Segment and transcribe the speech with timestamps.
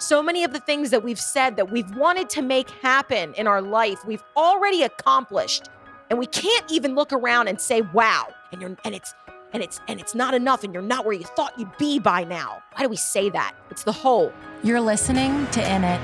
[0.00, 3.46] So many of the things that we've said that we've wanted to make happen in
[3.46, 5.68] our life, we've already accomplished.
[6.08, 8.28] And we can't even look around and say, wow.
[8.50, 9.14] And you're and it's
[9.52, 12.24] and it's and it's not enough and you're not where you thought you'd be by
[12.24, 12.62] now.
[12.72, 13.54] Why do we say that?
[13.70, 14.32] It's the hole.
[14.62, 16.00] You're listening to In It.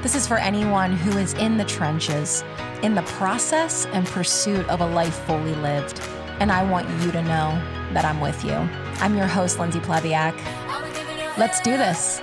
[0.00, 2.44] This is for anyone who is in the trenches,
[2.82, 6.00] in the process and pursuit of a life fully lived.
[6.38, 7.60] And I want you to know
[7.94, 8.52] that I'm with you.
[8.52, 10.36] I'm your host, Lindsay Plebiak.
[11.36, 12.22] Let's do this.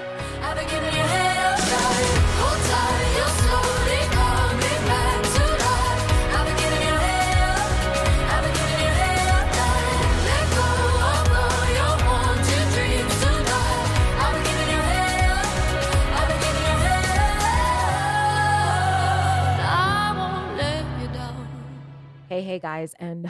[22.30, 23.28] Hey, hey, guys, and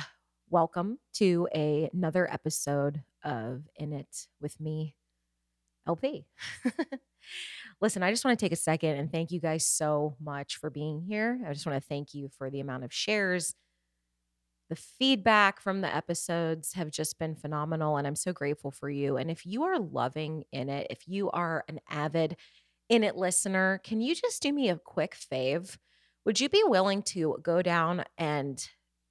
[0.49, 4.96] welcome to a, another episode of In It with me,
[5.87, 6.25] LP.
[7.81, 10.69] Listen, I just want to take a second and thank you guys so much for
[10.69, 11.39] being here.
[11.47, 13.53] I just want to thank you for the amount of shares.
[14.69, 19.15] The feedback from the episodes have just been phenomenal, and I'm so grateful for you.
[19.15, 22.35] And if you are loving In It, if you are an avid
[22.89, 25.77] In It listener, can you just do me a quick fave?
[26.25, 28.61] Would you be willing to go down and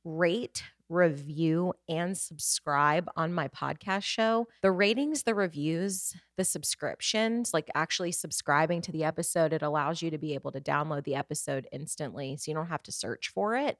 [0.05, 4.47] rate, review, and subscribe on my podcast show.
[4.63, 10.11] The ratings, the reviews, the subscriptions, like actually subscribing to the episode, it allows you
[10.11, 12.37] to be able to download the episode instantly.
[12.37, 13.79] So you don't have to search for it.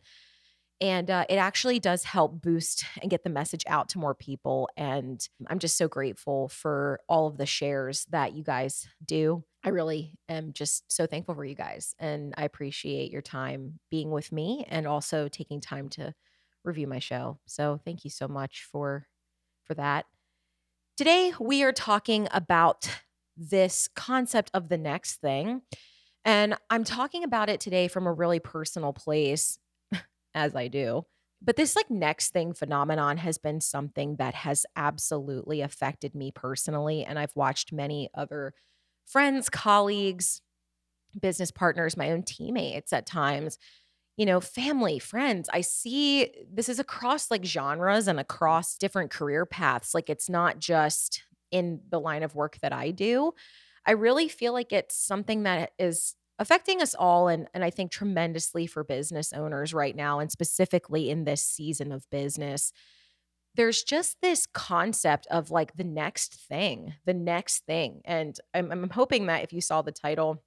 [0.81, 4.69] And uh, it actually does help boost and get the message out to more people.
[4.77, 9.43] And I'm just so grateful for all of the shares that you guys do.
[9.65, 11.95] I really am just so thankful for you guys.
[11.99, 16.15] And I appreciate your time being with me and also taking time to
[16.67, 17.39] review my show.
[17.47, 19.07] So thank you so much for
[19.65, 20.07] for that.
[20.97, 22.89] Today we are talking about
[23.37, 25.63] this concept of the next thing.
[26.25, 29.59] And I'm talking about it today from a really personal place
[30.35, 31.05] as I do.
[31.43, 37.05] But this like next thing phenomenon has been something that has absolutely affected me personally
[37.05, 38.55] and I've watched many other
[39.05, 40.41] friends, colleagues,
[41.19, 43.59] business partners, my own teammates at times
[44.17, 45.49] you know, family, friends.
[45.53, 49.95] I see this is across like genres and across different career paths.
[49.95, 53.33] Like it's not just in the line of work that I do.
[53.85, 57.91] I really feel like it's something that is affecting us all and and I think
[57.91, 62.73] tremendously for business owners right now and specifically in this season of business.
[63.55, 68.03] There's just this concept of like the next thing, the next thing.
[68.05, 70.43] And I'm, I'm hoping that if you saw the title,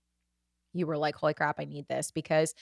[0.73, 2.53] you were like, holy crap, I need this because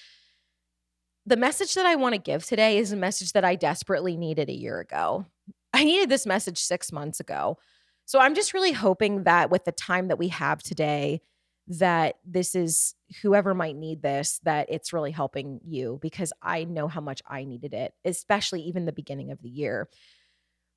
[1.28, 4.50] the message that I want to give today is a message that I desperately needed
[4.50, 5.26] a year ago.
[5.74, 7.58] I needed this message six months ago.
[8.06, 11.22] So I'm just really hoping that with the time that we have today,
[11.68, 16.88] that this is whoever might need this, that it's really helping you because I know
[16.88, 19.90] how much I needed it, especially even the beginning of the year.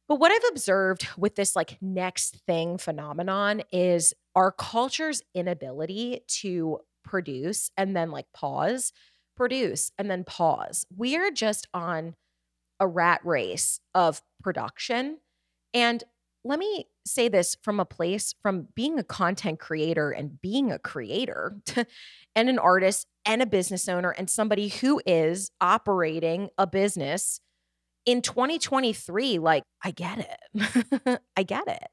[0.09, 6.81] But what I've observed with this like next thing phenomenon is our culture's inability to
[7.05, 8.93] produce and then like pause
[9.37, 10.87] produce, and then pause.
[10.97, 12.15] We are just on
[12.79, 15.19] a rat race of production.
[15.75, 16.03] And
[16.45, 20.79] let me say this from a place from being a content creator and being a
[20.79, 21.57] creator
[22.35, 27.41] and an artist and a business owner and somebody who is operating a business
[28.07, 31.21] in 2023 like I get it.
[31.37, 31.89] I get it.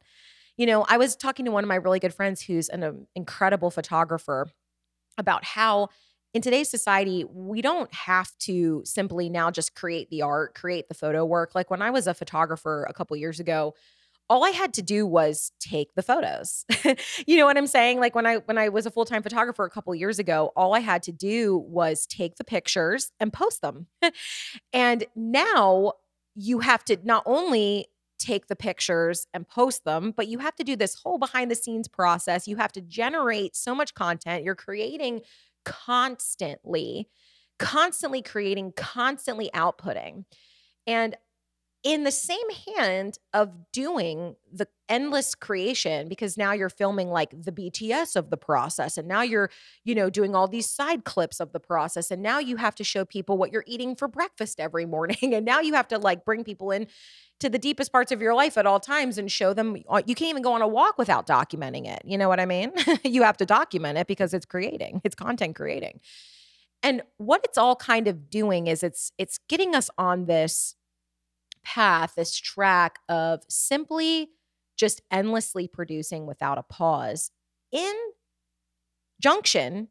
[0.56, 3.08] You know, I was talking to one of my really good friends who's an um,
[3.16, 4.48] incredible photographer
[5.18, 5.90] about how
[6.34, 10.94] in today's society, we don't have to simply now just create the art, create the
[10.94, 11.56] photo work.
[11.56, 13.74] Like when I was a photographer a couple years ago,
[14.30, 16.66] all I had to do was take the photos.
[17.28, 18.00] you know what I'm saying?
[18.00, 20.80] Like when I when I was a full-time photographer a couple years ago, all I
[20.80, 23.88] had to do was take the pictures and post them.
[24.74, 25.94] and now
[26.36, 27.88] you have to not only
[28.20, 31.56] take the pictures and post them, but you have to do this whole behind the
[31.56, 32.48] scenes process.
[32.48, 34.44] You have to generate so much content.
[34.44, 35.22] You're creating
[35.68, 37.10] constantly,
[37.60, 40.24] constantly creating, constantly outputting.
[40.88, 41.18] And
[41.84, 47.52] in the same hand of doing the endless creation because now you're filming like the
[47.52, 49.50] BTS of the process and now you're
[49.84, 52.84] you know doing all these side clips of the process and now you have to
[52.84, 56.26] show people what you're eating for breakfast every morning and now you have to like
[56.26, 56.88] bring people in
[57.40, 60.16] to the deepest parts of your life at all times and show them uh, you
[60.16, 62.02] can't even go on a walk without documenting it.
[62.04, 62.72] You know what I mean?
[63.04, 66.00] you have to document it because it's creating, it's content creating.
[66.84, 70.76] And what it's all kind of doing is it's it's getting us on this
[71.64, 74.30] path, this track of simply
[74.78, 77.32] just endlessly producing without a pause
[77.72, 77.94] in
[79.20, 79.90] junction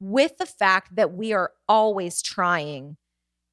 [0.00, 2.96] with the fact that we are always trying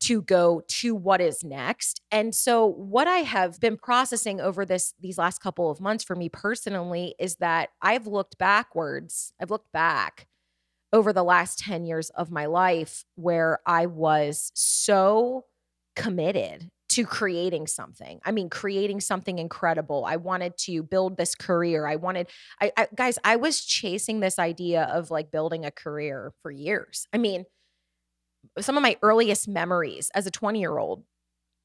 [0.01, 2.01] to go to what is next.
[2.11, 6.15] And so what I have been processing over this these last couple of months for
[6.15, 9.33] me personally is that I've looked backwards.
[9.41, 10.27] I've looked back
[10.93, 15.45] over the last 10 years of my life where I was so
[15.95, 18.21] committed to creating something.
[18.23, 20.05] I mean, creating something incredible.
[20.05, 21.85] I wanted to build this career.
[21.85, 22.29] I wanted,
[22.61, 27.07] I, I, guys, I was chasing this idea of like building a career for years.
[27.11, 27.45] I mean,
[28.59, 31.03] some of my earliest memories as a 20 year old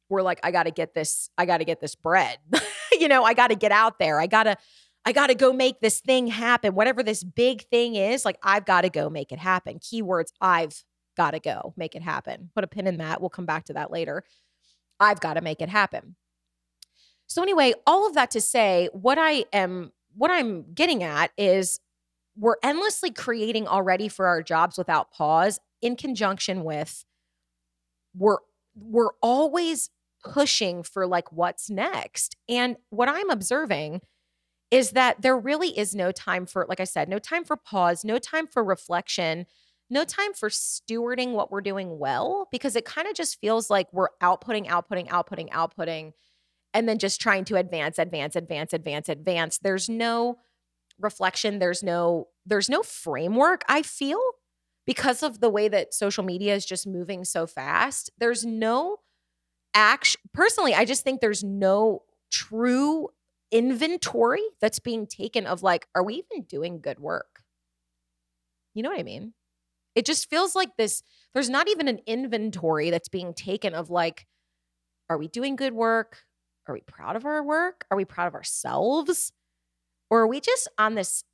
[0.08, 2.38] were like, I got to get this, I got to get this bread.
[2.92, 4.20] you know, I got to get out there.
[4.20, 4.56] I got to,
[5.04, 6.75] I got to go make this thing happen.
[6.75, 9.78] Whatever this big thing is, like, I've got to go make it happen.
[9.78, 10.84] Keywords, I've
[11.16, 12.50] got to go make it happen.
[12.54, 13.20] Put a pin in that.
[13.20, 14.25] We'll come back to that later.
[14.98, 16.16] I've got to make it happen.
[17.26, 21.81] So, anyway, all of that to say, what I am, what I'm getting at is
[22.40, 27.04] we're endlessly creating already for our jobs without pause in conjunction with
[28.16, 28.38] we're
[28.75, 29.90] we're always
[30.25, 32.37] pushing for like what's next.
[32.48, 34.00] And what I'm observing
[34.70, 38.04] is that there really is no time for like I said, no time for pause,
[38.04, 39.46] no time for reflection,
[39.90, 43.88] no time for stewarding what we're doing well because it kind of just feels like
[43.92, 46.12] we're outputting, outputting, outputting, outputting
[46.72, 49.58] and then just trying to advance, advance, advance, advance, advance.
[49.58, 50.38] There's no
[51.00, 54.20] reflection, there's no there's no framework I feel
[54.87, 58.99] because of the way that social media is just moving so fast, there's no
[59.75, 60.20] action.
[60.32, 63.08] Personally, I just think there's no true
[63.52, 67.43] inventory that's being taken of like, are we even doing good work?
[68.75, 69.35] You know what I mean?
[69.94, 71.02] It just feels like this,
[71.35, 74.26] there's not even an inventory that's being taken of like,
[75.08, 76.25] are we doing good work?
[76.69, 77.85] Are we proud of our work?
[77.91, 79.32] Are we proud of ourselves?
[80.11, 81.25] Or are we just on this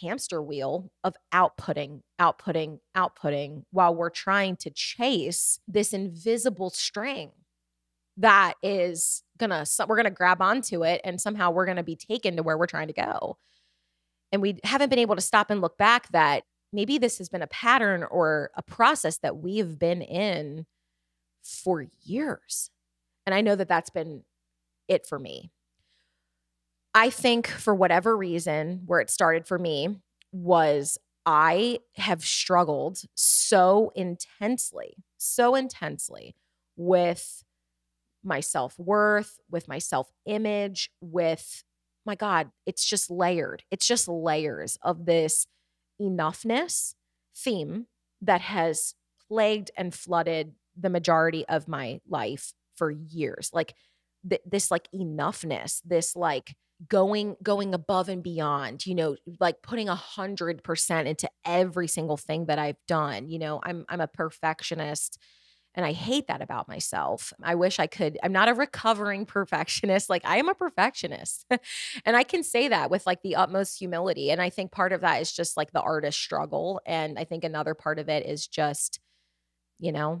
[0.00, 7.30] hamster wheel of outputting, outputting, outputting while we're trying to chase this invisible string
[8.18, 12.42] that is gonna, we're gonna grab onto it and somehow we're gonna be taken to
[12.42, 13.38] where we're trying to go.
[14.32, 17.42] And we haven't been able to stop and look back that maybe this has been
[17.42, 20.66] a pattern or a process that we've been in
[21.42, 22.70] for years.
[23.24, 24.24] And I know that that's been
[24.88, 25.50] it for me.
[26.96, 29.98] I think for whatever reason, where it started for me
[30.32, 30.96] was
[31.26, 36.34] I have struggled so intensely, so intensely
[36.74, 37.44] with
[38.24, 41.64] my self worth, with my self image, with
[42.06, 43.62] my God, it's just layered.
[43.70, 45.46] It's just layers of this
[46.00, 46.94] enoughness
[47.36, 47.88] theme
[48.22, 48.94] that has
[49.28, 53.50] plagued and flooded the majority of my life for years.
[53.52, 53.74] Like
[54.26, 56.56] th- this, like enoughness, this like
[56.88, 62.18] going going above and beyond you know like putting a hundred percent into every single
[62.18, 65.18] thing that i've done you know i'm i'm a perfectionist
[65.74, 70.10] and i hate that about myself i wish i could i'm not a recovering perfectionist
[70.10, 71.46] like i am a perfectionist
[72.04, 75.00] and i can say that with like the utmost humility and i think part of
[75.00, 78.46] that is just like the artist struggle and i think another part of it is
[78.46, 79.00] just
[79.78, 80.20] you know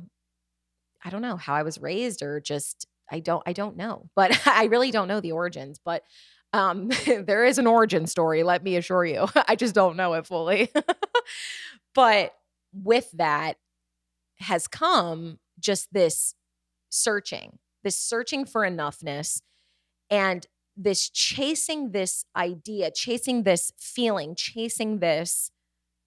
[1.04, 4.08] i don't know how i was raised or just I don't I don't know.
[4.14, 6.02] But I really don't know the origins, but
[6.52, 9.26] um, there is an origin story, let me assure you.
[9.48, 10.70] I just don't know it fully.
[11.94, 12.34] but
[12.72, 13.56] with that
[14.38, 16.34] has come just this
[16.90, 19.40] searching, this searching for enoughness
[20.10, 25.50] and this chasing this idea, chasing this feeling, chasing this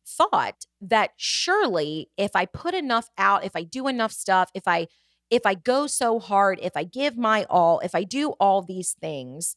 [0.05, 4.87] thought that surely if I put enough out, if I do enough stuff, if I
[5.29, 8.95] if I go so hard, if I give my all, if I do all these
[8.99, 9.55] things,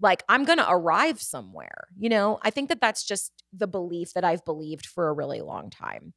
[0.00, 1.88] like I'm going to arrive somewhere.
[1.98, 5.40] You know, I think that that's just the belief that I've believed for a really
[5.40, 6.12] long time.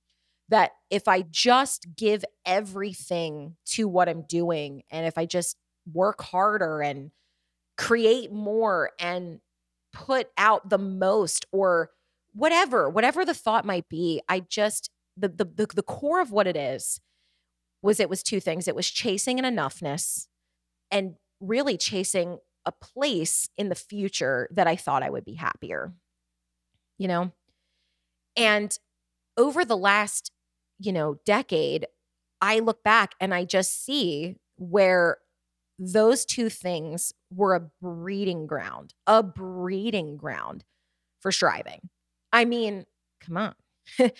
[0.50, 5.58] That if I just give everything to what I'm doing and if I just
[5.92, 7.12] work harder and
[7.78, 9.40] create more and
[9.94, 11.92] put out the most or
[12.34, 16.48] whatever, whatever the thought might be, I just the the the, the core of what
[16.48, 17.00] it is
[17.82, 18.68] was it was two things.
[18.68, 20.28] It was chasing an enoughness
[20.92, 25.94] and really chasing a place in the future that I thought I would be happier,
[26.98, 27.32] you know?
[28.36, 28.78] And
[29.38, 30.32] over the last,
[30.80, 31.88] you know, decade,
[32.42, 35.18] I look back and I just see where
[35.78, 40.66] those two things were a breeding ground, a breeding ground
[41.22, 41.90] for striving.
[42.32, 42.86] I mean,
[43.22, 43.56] come on.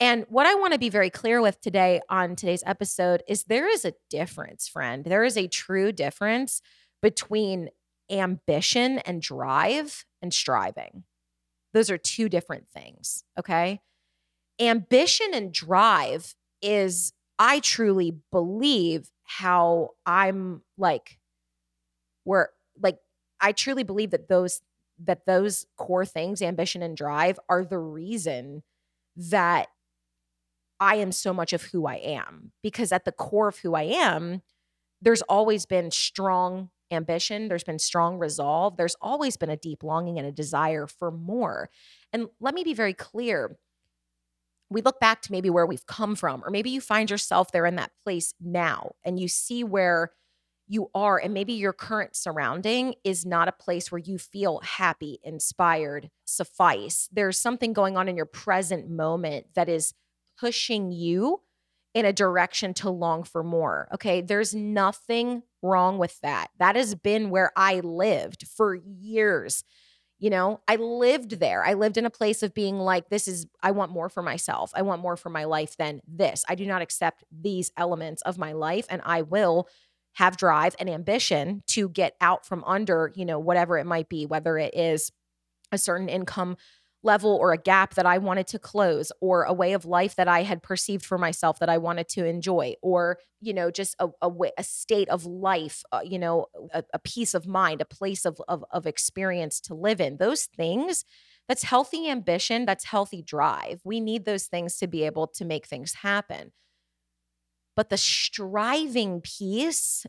[0.00, 3.68] and what I want to be very clear with today on today's episode is there
[3.68, 5.04] is a difference, friend.
[5.04, 6.60] There is a true difference
[7.02, 7.70] between
[8.10, 11.04] ambition and drive and striving.
[11.74, 13.24] Those are two different things.
[13.38, 13.80] Okay.
[14.60, 21.18] ambition and drive is, I truly believe, how I'm like,
[22.24, 22.50] where,
[22.80, 22.98] like,
[23.40, 24.60] I truly believe that those
[25.04, 28.64] that those core things, ambition and drive, are the reason
[29.14, 29.68] that
[30.80, 32.50] I am so much of who I am.
[32.64, 34.42] Because at the core of who I am,
[35.00, 40.18] there's always been strong ambition, there's been strong resolve, there's always been a deep longing
[40.18, 41.70] and a desire for more.
[42.12, 43.58] And let me be very clear.
[44.70, 47.66] We look back to maybe where we've come from, or maybe you find yourself there
[47.66, 50.12] in that place now and you see where
[50.70, 55.18] you are, and maybe your current surrounding is not a place where you feel happy,
[55.24, 57.08] inspired, suffice.
[57.10, 59.94] There's something going on in your present moment that is
[60.38, 61.40] pushing you
[61.94, 63.88] in a direction to long for more.
[63.94, 64.20] Okay.
[64.20, 66.48] There's nothing wrong with that.
[66.58, 69.64] That has been where I lived for years.
[70.20, 71.64] You know, I lived there.
[71.64, 74.72] I lived in a place of being like, this is, I want more for myself.
[74.74, 76.44] I want more for my life than this.
[76.48, 79.68] I do not accept these elements of my life, and I will
[80.14, 84.26] have drive and ambition to get out from under, you know, whatever it might be,
[84.26, 85.12] whether it is
[85.70, 86.56] a certain income
[87.02, 90.28] level or a gap that I wanted to close or a way of life that
[90.28, 94.08] I had perceived for myself that I wanted to enjoy or you know just a,
[94.20, 98.24] a, a state of life uh, you know a, a peace of mind a place
[98.24, 100.16] of, of of experience to live in.
[100.16, 101.04] Those things
[101.46, 103.80] that's healthy ambition that's healthy drive.
[103.84, 106.52] We need those things to be able to make things happen.
[107.76, 110.04] But the striving piece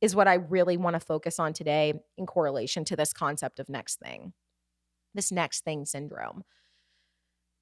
[0.00, 3.68] is what I really want to focus on today in correlation to this concept of
[3.68, 4.32] next thing,
[5.14, 6.42] this next thing syndrome.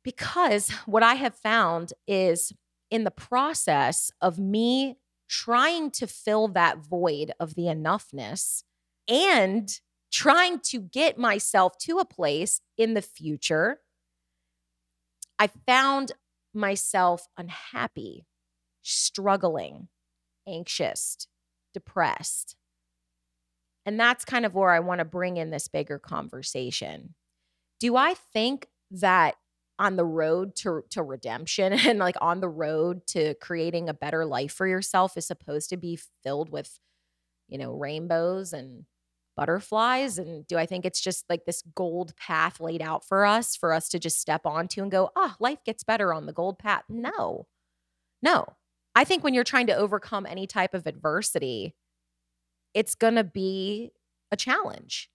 [0.04, 2.52] Because what I have found is
[2.90, 4.96] in the process of me
[5.28, 8.62] trying to fill that void of the enoughness
[9.06, 13.80] and trying to get myself to a place in the future,
[15.38, 16.12] I found
[16.54, 18.26] myself unhappy
[18.82, 19.88] struggling,
[20.46, 21.28] anxious,
[21.74, 22.56] depressed.
[23.84, 27.14] And that's kind of where I want to bring in this bigger conversation.
[27.80, 29.36] Do I think that
[29.78, 34.24] on the road to to redemption and like on the road to creating a better
[34.24, 36.78] life for yourself is supposed to be filled with
[37.48, 38.84] you know rainbows and
[39.36, 43.54] butterflies and do I think it's just like this gold path laid out for us
[43.54, 46.58] for us to just step onto and go, "Oh, life gets better on the gold
[46.58, 47.46] path." No.
[48.22, 48.46] No.
[48.94, 51.74] I think when you're trying to overcome any type of adversity,
[52.74, 53.92] it's going to be
[54.32, 55.10] a challenge.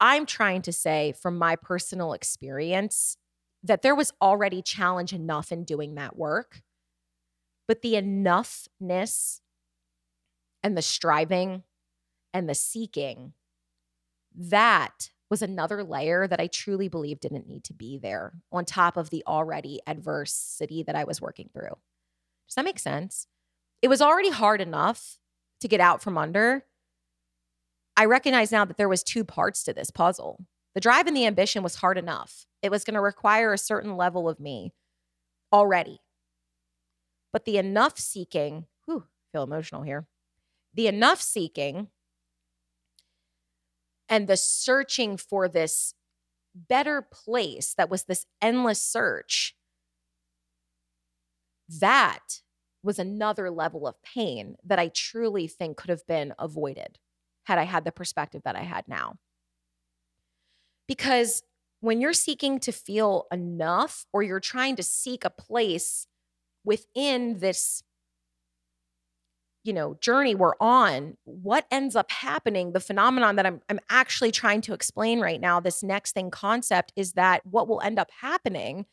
[0.00, 3.16] I'm trying to say from my personal experience
[3.62, 6.62] that there was already challenge enough in doing that work,
[7.66, 9.40] but the enoughness
[10.62, 11.62] and the striving
[12.34, 13.32] and the seeking,
[14.34, 18.96] that was another layer that I truly believe didn't need to be there on top
[18.96, 21.76] of the already adversity that I was working through.
[22.46, 23.26] Does that make sense?
[23.82, 25.18] It was already hard enough
[25.60, 26.64] to get out from under.
[27.96, 30.44] I recognize now that there was two parts to this puzzle.
[30.74, 32.46] The drive and the ambition was hard enough.
[32.60, 34.72] It was going to require a certain level of me
[35.52, 36.00] already.
[37.32, 40.06] But the enough seeking, whew, feel emotional here.
[40.74, 41.88] The enough seeking
[44.08, 45.94] and the searching for this
[46.54, 49.54] better place that was this endless search
[51.68, 52.40] that
[52.82, 56.98] was another level of pain that I truly think could have been avoided
[57.46, 59.14] had I had the perspective that I had now.
[60.88, 61.42] Because
[61.80, 66.06] when you're seeking to feel enough or you're trying to seek a place
[66.64, 67.82] within this
[69.62, 74.30] you know journey we're on what ends up happening the phenomenon that I'm I'm actually
[74.30, 78.10] trying to explain right now this next thing concept is that what will end up
[78.20, 78.86] happening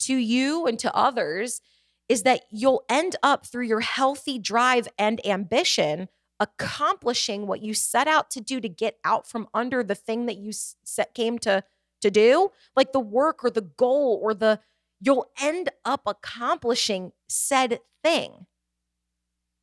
[0.00, 1.60] to you and to others
[2.08, 6.08] is that you'll end up through your healthy drive and ambition
[6.40, 10.36] accomplishing what you set out to do to get out from under the thing that
[10.36, 11.62] you set came to
[12.00, 14.60] to do like the work or the goal or the
[15.00, 18.46] you'll end up accomplishing said thing.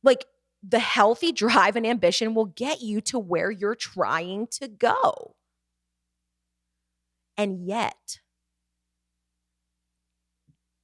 [0.02, 0.24] Like
[0.62, 5.34] the healthy drive and ambition will get you to where you're trying to go.
[7.36, 8.18] And yet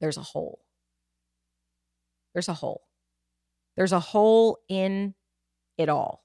[0.01, 0.61] there's a hole.
[2.33, 2.83] There's a hole.
[3.77, 5.15] There's a hole in
[5.79, 6.25] it all.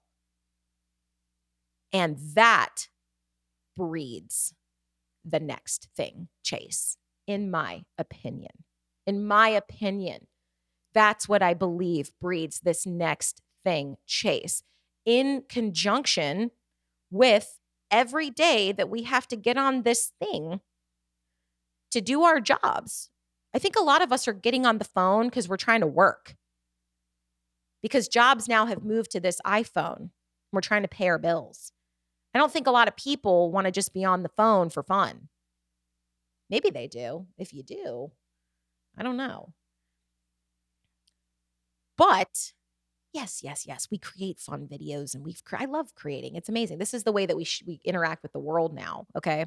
[1.93, 2.87] And that
[3.77, 4.53] breeds
[5.23, 8.51] the next thing, Chase, in my opinion.
[9.05, 10.27] In my opinion,
[10.93, 14.63] that's what I believe breeds this next thing, Chase,
[15.05, 16.51] in conjunction
[17.11, 17.59] with
[17.91, 20.61] every day that we have to get on this thing
[21.91, 23.09] to do our jobs.
[23.53, 25.87] I think a lot of us are getting on the phone because we're trying to
[25.87, 26.35] work.
[27.83, 30.09] Because jobs now have moved to this iPhone.
[30.51, 31.71] We're trying to pay our bills.
[32.33, 34.81] I don't think a lot of people want to just be on the phone for
[34.81, 35.29] fun.
[36.49, 37.27] Maybe they do.
[37.37, 38.11] If you do,
[38.97, 39.53] I don't know.
[41.97, 42.53] But
[43.13, 46.35] yes, yes, yes, we create fun videos and we've I love creating.
[46.35, 46.79] It's amazing.
[46.79, 49.45] This is the way that we sh- we interact with the world now, okay?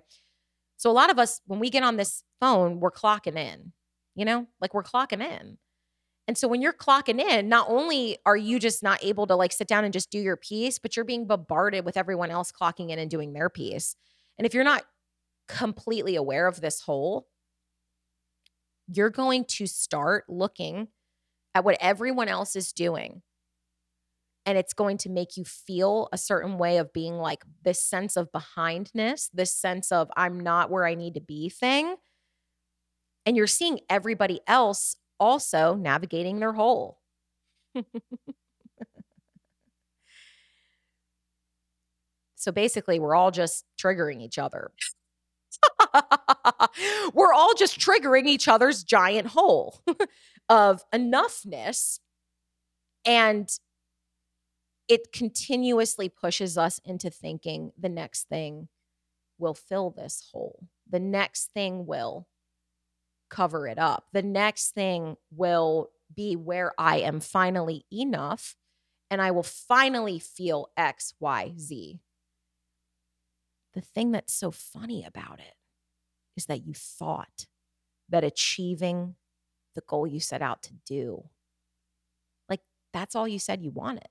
[0.76, 3.72] So a lot of us when we get on this phone, we're clocking in.
[4.14, 4.46] You know?
[4.60, 5.58] Like we're clocking in.
[6.28, 9.52] And so when you're clocking in, not only are you just not able to like
[9.52, 12.90] sit down and just do your piece, but you're being bombarded with everyone else clocking
[12.90, 13.94] in and doing their piece.
[14.36, 14.84] And if you're not
[15.46, 17.28] completely aware of this hole,
[18.88, 20.88] you're going to start looking
[21.54, 23.22] at what everyone else is doing.
[24.44, 28.16] And it's going to make you feel a certain way of being like this sense
[28.16, 31.96] of behindness, this sense of I'm not where I need to be thing.
[33.24, 36.98] And you're seeing everybody else also navigating their hole.
[42.34, 44.70] so basically, we're all just triggering each other.
[47.14, 49.80] we're all just triggering each other's giant hole
[50.48, 52.00] of enoughness.
[53.04, 53.48] And
[54.88, 58.68] it continuously pushes us into thinking the next thing
[59.38, 60.68] will fill this hole.
[60.88, 62.26] The next thing will
[63.28, 64.06] cover it up.
[64.12, 68.56] The next thing will be where I am finally enough
[69.10, 72.00] and I will finally feel X, Y, Z.
[73.74, 75.54] The thing that's so funny about it
[76.36, 77.46] is that you thought
[78.08, 79.16] that achieving
[79.74, 81.24] the goal you set out to do,
[82.48, 82.60] like
[82.92, 84.08] that's all you said you wanted,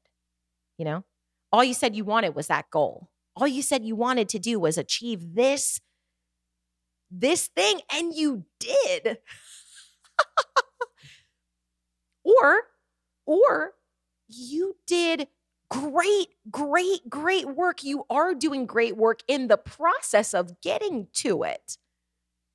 [0.77, 1.03] you know?
[1.51, 3.10] All you said you wanted was that goal.
[3.36, 5.79] All you said you wanted to do was achieve this
[7.12, 9.18] this thing and you did.
[12.24, 12.64] or
[13.26, 13.74] or
[14.28, 15.28] you did
[15.70, 17.84] great great great work.
[17.84, 21.78] You are doing great work in the process of getting to it.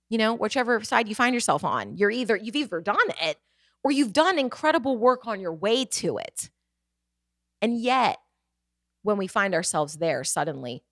[0.08, 1.96] You know, whichever side you find yourself on.
[1.96, 3.38] You're either you've either done it
[3.82, 6.50] or you've done incredible work on your way to it.
[7.62, 8.18] And yet,
[9.02, 10.82] when we find ourselves there suddenly,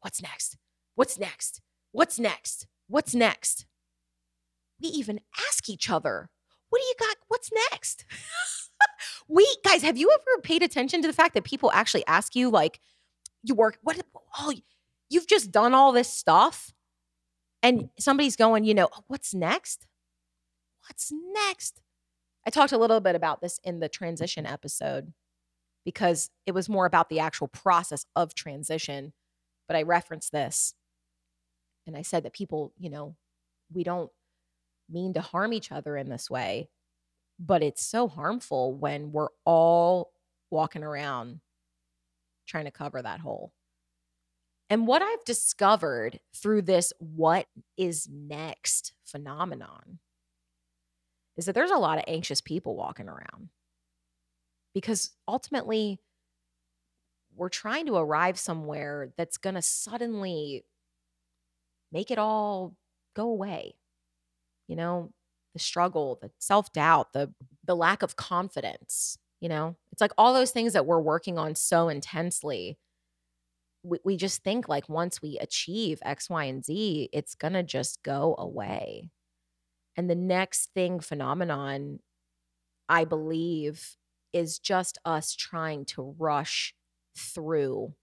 [0.00, 0.56] what's next?
[0.94, 1.60] What's next?
[1.96, 2.66] What's next?
[2.88, 3.64] What's next?
[4.82, 6.28] We even ask each other,
[6.68, 7.16] what do you got?
[7.28, 8.04] What's next?
[9.28, 12.50] we guys, have you ever paid attention to the fact that people actually ask you,
[12.50, 12.80] like,
[13.42, 13.98] you work, what,
[14.38, 14.52] oh,
[15.08, 16.74] you've just done all this stuff?
[17.62, 19.86] And somebody's going, you know, what's next?
[20.90, 21.80] What's next?
[22.46, 25.14] I talked a little bit about this in the transition episode
[25.82, 29.14] because it was more about the actual process of transition,
[29.66, 30.74] but I referenced this
[31.86, 33.14] and I said that people, you know,
[33.72, 34.10] we don't
[34.88, 36.68] mean to harm each other in this way,
[37.38, 40.12] but it's so harmful when we're all
[40.50, 41.40] walking around
[42.46, 43.52] trying to cover that hole.
[44.68, 47.46] And what I've discovered through this what
[47.76, 49.98] is next phenomenon
[51.36, 53.50] is that there's a lot of anxious people walking around
[54.74, 56.00] because ultimately
[57.36, 60.64] we're trying to arrive somewhere that's going to suddenly
[61.92, 62.74] make it all
[63.14, 63.74] go away.
[64.68, 65.12] You know,
[65.52, 67.32] the struggle, the self-doubt, the
[67.64, 69.76] the lack of confidence, you know?
[69.92, 72.78] It's like all those things that we're working on so intensely.
[73.82, 78.02] We, we just think like once we achieve X, Y, and Z, it's gonna just
[78.02, 79.10] go away.
[79.96, 82.00] And the next thing phenomenon,
[82.88, 83.96] I believe,
[84.32, 86.74] is just us trying to rush
[87.16, 87.94] through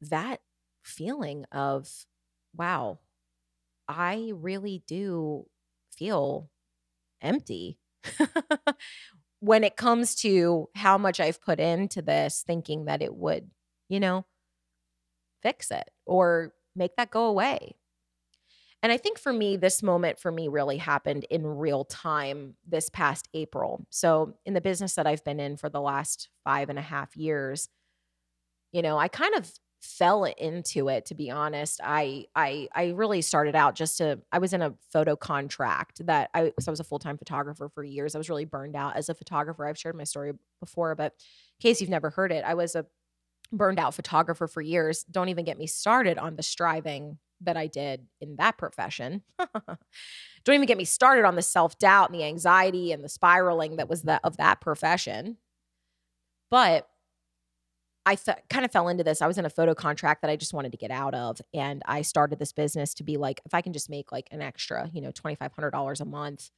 [0.00, 0.40] that
[0.82, 2.06] feeling of,
[2.54, 2.98] wow,
[3.92, 5.46] I really do
[5.90, 6.50] feel
[7.20, 7.78] empty
[9.40, 13.50] when it comes to how much I've put into this, thinking that it would,
[13.88, 14.24] you know,
[15.42, 17.76] fix it or make that go away.
[18.82, 22.88] And I think for me, this moment for me really happened in real time this
[22.90, 23.86] past April.
[23.90, 27.16] So, in the business that I've been in for the last five and a half
[27.16, 27.68] years,
[28.72, 29.52] you know, I kind of
[29.82, 31.80] fell into it to be honest.
[31.82, 36.30] I i i really started out just to i was in a photo contract that
[36.34, 38.14] i so i was a full-time photographer for years.
[38.14, 39.66] I was really burned out as a photographer.
[39.66, 41.14] I've shared my story before but
[41.60, 42.86] in case you've never heard it i was a
[43.52, 45.04] burned out photographer for years.
[45.04, 49.22] Don't even get me started on the striving that i did in that profession.
[50.44, 53.88] Don't even get me started on the self-doubt and the anxiety and the spiraling that
[53.88, 55.38] was that of that profession.
[56.50, 56.86] But
[58.04, 58.16] I
[58.50, 59.22] kind of fell into this.
[59.22, 61.40] I was in a photo contract that I just wanted to get out of.
[61.54, 64.42] And I started this business to be like, if I can just make like an
[64.42, 66.50] extra, you know, $2,500 a month,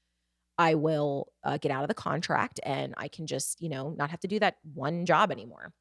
[0.57, 4.11] I will uh, get out of the contract and I can just, you know, not
[4.11, 5.73] have to do that one job anymore.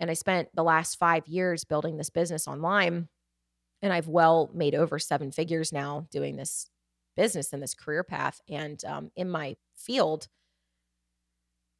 [0.00, 3.08] And I spent the last five years building this business online.
[3.82, 6.68] And I've well made over seven figures now doing this
[7.16, 8.40] business and this career path.
[8.48, 10.28] And um, in my field,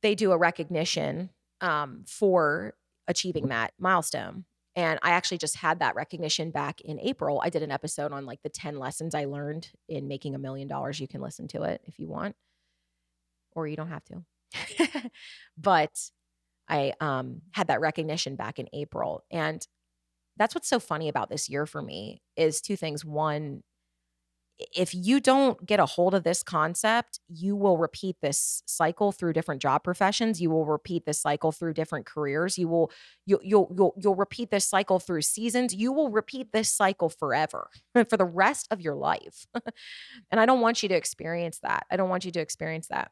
[0.03, 2.75] they do a recognition um, for
[3.11, 4.45] achieving that milestone.
[4.77, 7.43] And I actually just had that recognition back in April.
[7.45, 10.69] I did an episode on like the 10 lessons I learned in making a million
[10.69, 11.01] dollars.
[11.01, 12.37] You can listen to it if you want,
[13.53, 15.11] or you don't have to.
[15.59, 15.91] but
[16.69, 19.25] I um, had that recognition back in April.
[19.31, 19.67] And
[20.37, 23.05] that's what's so funny about this year for me is two things.
[23.05, 23.63] One,
[24.75, 29.33] if you don't get a hold of this concept, you will repeat this cycle through
[29.33, 30.41] different job professions.
[30.41, 32.59] You will repeat this cycle through different careers.
[32.59, 32.91] You will
[33.27, 35.75] you, you'll you'll you'll repeat this cycle through seasons.
[35.75, 37.69] You will repeat this cycle forever
[38.09, 39.47] for the rest of your life.
[40.31, 41.87] and I don't want you to experience that.
[41.91, 43.11] I don't want you to experience that.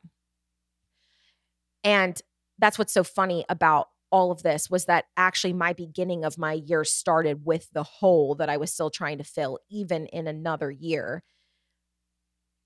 [1.84, 2.20] And
[2.58, 6.54] that's what's so funny about all of this was that actually my beginning of my
[6.54, 10.70] year started with the hole that I was still trying to fill even in another
[10.70, 11.22] year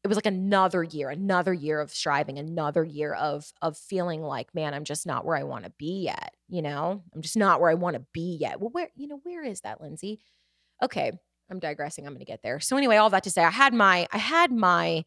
[0.05, 4.55] it was like another year, another year of striving, another year of of feeling like,
[4.55, 6.35] man, I'm just not where I want to be yet.
[6.49, 8.61] You know, I'm just not where I want to be yet.
[8.61, 10.21] Well, where, you know, where is that, Lindsay?
[10.83, 11.13] Okay,
[11.51, 12.07] I'm digressing.
[12.07, 12.59] I'm going to get there.
[12.59, 15.05] So anyway, all that to say, I had my I had my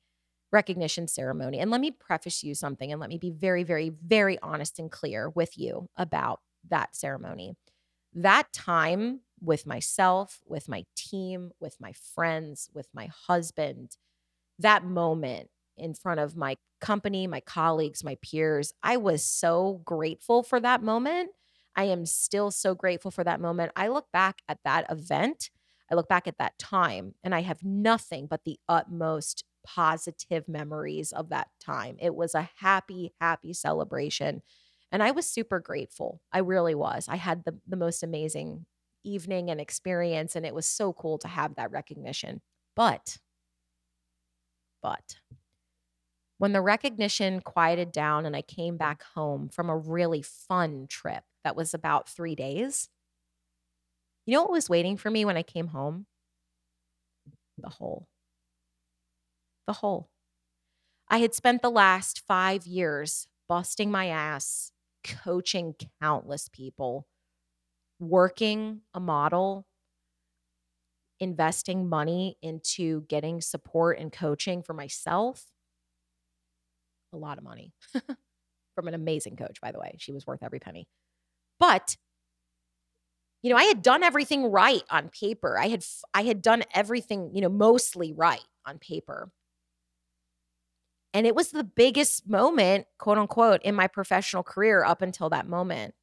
[0.52, 4.40] recognition ceremony, and let me preface you something, and let me be very, very, very
[4.40, 7.56] honest and clear with you about that ceremony.
[8.14, 13.98] That time with myself, with my team, with my friends, with my husband
[14.60, 20.44] that moment in front of my company, my colleagues, my peers, I was so grateful
[20.44, 21.32] for that moment.
[21.76, 23.72] I am still so grateful for that moment.
[23.76, 25.50] I look back at that event,
[25.92, 31.12] I look back at that time, and I have nothing but the utmost positive memories
[31.12, 31.98] of that time.
[32.00, 34.42] It was a happy, happy celebration.
[34.92, 36.22] And I was super grateful.
[36.32, 37.08] I really was.
[37.10, 38.66] I had the, the most amazing
[39.04, 42.42] evening and experience, and it was so cool to have that recognition.
[42.76, 43.18] But
[44.86, 45.16] but
[46.38, 51.24] when the recognition quieted down and I came back home from a really fun trip
[51.44, 52.88] that was about three days,
[54.28, 56.06] you know what was waiting for me when I came home?
[57.58, 58.08] The hole.
[59.66, 60.12] The hole.
[61.10, 64.72] I had spent the last five years busting my ass,
[65.04, 67.08] coaching countless people,
[68.00, 69.66] working a model
[71.20, 75.46] investing money into getting support and coaching for myself,
[77.14, 77.74] a lot of money
[78.76, 79.96] from an amazing coach, by the way.
[79.98, 80.88] She was worth every penny.
[81.60, 81.96] But
[83.42, 85.56] you know, I had done everything right on paper.
[85.60, 89.30] I had I had done everything, you know, mostly right on paper.
[91.14, 95.48] And it was the biggest moment, quote unquote, in my professional career up until that
[95.48, 95.94] moment.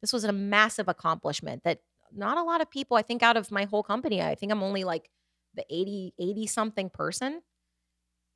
[0.00, 1.80] This was a massive accomplishment that
[2.14, 4.62] not a lot of people, I think out of my whole company, I think I'm
[4.62, 5.10] only like
[5.54, 7.42] the 80, 80 something person,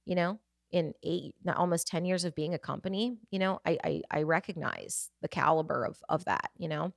[0.05, 3.79] you know, in eight, not almost 10 years of being a company, you know, I,
[3.83, 6.93] I, I recognize the caliber of, of that, you know,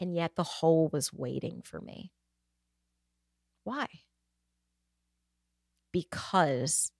[0.00, 2.10] and yet the hole was waiting for me.
[3.62, 3.86] Why?
[5.92, 6.90] Because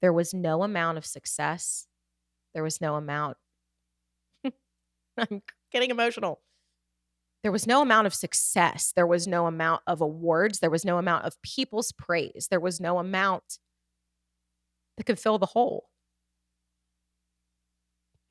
[0.00, 1.86] there was no amount of success.
[2.54, 3.36] There was no amount.
[5.18, 6.40] I'm getting emotional
[7.42, 8.92] there was no amount of success.
[8.94, 10.60] There was no amount of awards.
[10.60, 12.46] There was no amount of people's praise.
[12.50, 13.58] There was no amount
[14.96, 15.88] that could fill the hole.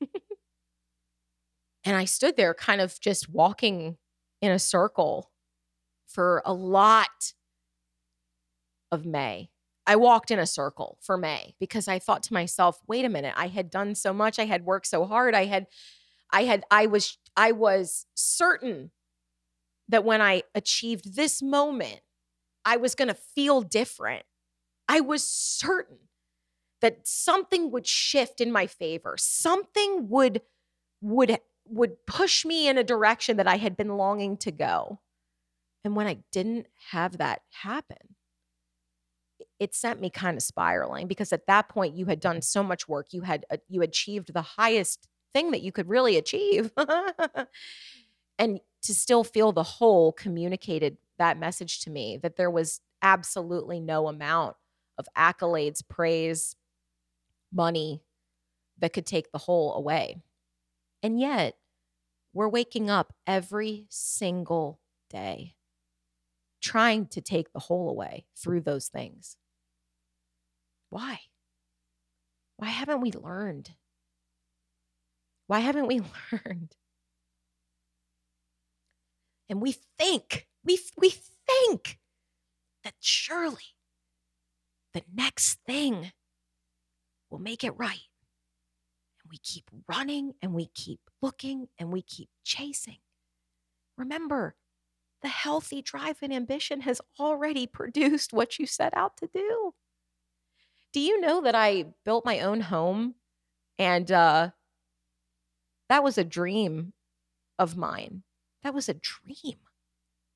[1.84, 3.98] and I stood there kind of just walking
[4.40, 5.30] in a circle
[6.06, 7.34] for a lot
[8.90, 9.50] of May.
[9.86, 13.34] I walked in a circle for May because I thought to myself, wait a minute,
[13.36, 15.66] I had done so much, I had worked so hard, I had
[16.32, 18.90] I had I was I was certain
[19.92, 22.00] that when I achieved this moment,
[22.64, 24.24] I was going to feel different.
[24.88, 25.98] I was certain
[26.80, 29.14] that something would shift in my favor.
[29.18, 30.42] Something would
[31.00, 35.00] would would push me in a direction that I had been longing to go.
[35.84, 38.16] And when I didn't have that happen,
[39.58, 42.88] it sent me kind of spiraling because at that point you had done so much
[42.88, 43.08] work.
[43.12, 46.72] You had uh, you achieved the highest thing that you could really achieve.
[48.38, 53.80] and to still feel the hole communicated that message to me that there was absolutely
[53.80, 54.56] no amount
[54.98, 56.56] of accolades, praise,
[57.52, 58.02] money
[58.78, 60.16] that could take the hole away.
[61.02, 61.56] And yet,
[62.32, 65.54] we're waking up every single day
[66.60, 69.36] trying to take the hole away through those things.
[70.90, 71.20] Why?
[72.56, 73.72] Why haven't we learned?
[75.48, 76.00] Why haven't we
[76.32, 76.76] learned?
[79.48, 81.98] And we think, we, we think
[82.84, 83.76] that surely
[84.94, 86.12] the next thing
[87.30, 88.08] will make it right.
[89.22, 92.98] And we keep running and we keep looking and we keep chasing.
[93.96, 94.54] Remember,
[95.22, 99.74] the healthy drive and ambition has already produced what you set out to do.
[100.92, 103.14] Do you know that I built my own home
[103.78, 104.50] and uh,
[105.88, 106.92] that was a dream
[107.58, 108.24] of mine?
[108.62, 109.58] That was a dream.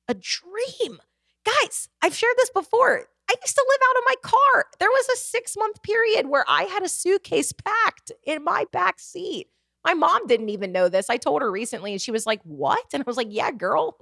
[0.07, 0.99] A dream.
[1.45, 3.07] Guys, I've shared this before.
[3.29, 4.65] I used to live out of my car.
[4.79, 8.99] There was a six month period where I had a suitcase packed in my back
[8.99, 9.47] seat.
[9.85, 11.09] My mom didn't even know this.
[11.09, 12.85] I told her recently and she was like, What?
[12.93, 13.97] And I was like, Yeah, girl.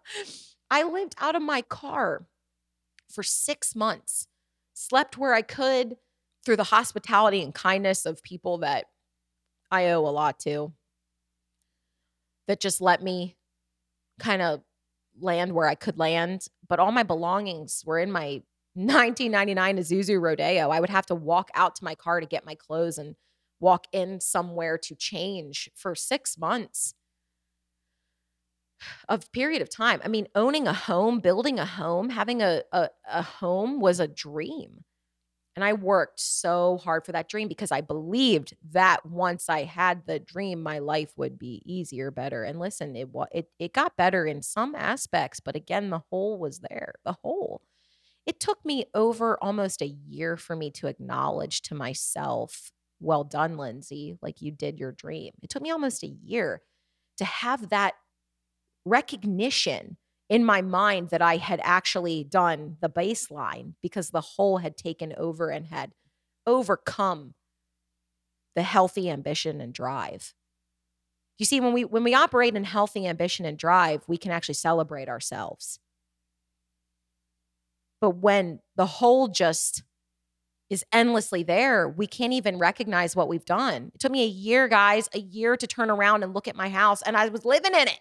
[0.70, 2.26] I lived out of my car
[3.08, 4.28] for six months,
[4.74, 5.96] slept where I could
[6.44, 8.86] through the hospitality and kindness of people that
[9.70, 10.72] I owe a lot to,
[12.46, 13.36] that just let me
[14.18, 14.60] kind of
[15.20, 16.46] land where I could land.
[16.68, 18.42] But all my belongings were in my
[18.74, 20.70] 1999 Isuzu Rodeo.
[20.70, 23.16] I would have to walk out to my car to get my clothes and
[23.60, 26.94] walk in somewhere to change for six months
[29.08, 30.00] of period of time.
[30.04, 34.08] I mean, owning a home, building a home, having a, a, a home was a
[34.08, 34.84] dream.
[35.58, 40.06] And I worked so hard for that dream because I believed that once I had
[40.06, 42.44] the dream, my life would be easier, better.
[42.44, 46.60] And listen, it it it got better in some aspects, but again, the hole was
[46.60, 46.94] there.
[47.04, 47.60] The hole.
[48.24, 53.56] It took me over almost a year for me to acknowledge to myself, well done,
[53.56, 55.32] Lindsay, like you did your dream.
[55.42, 56.62] It took me almost a year
[57.16, 57.94] to have that
[58.84, 59.96] recognition
[60.28, 65.14] in my mind that I had actually done the baseline because the hole had taken
[65.16, 65.92] over and had
[66.46, 67.34] overcome
[68.54, 70.34] the healthy ambition and drive.
[71.38, 74.56] You see, when we when we operate in healthy ambition and drive, we can actually
[74.56, 75.78] celebrate ourselves.
[78.00, 79.82] But when the hole just
[80.68, 83.92] is endlessly there, we can't even recognize what we've done.
[83.94, 86.68] It took me a year, guys, a year to turn around and look at my
[86.68, 88.00] house, and I was living in it.